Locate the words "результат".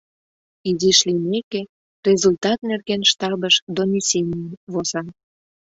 2.07-2.59